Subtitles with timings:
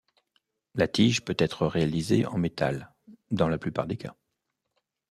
[0.73, 2.91] La tige peut être réalisée en métal
[3.29, 4.15] dans la plupart des cas.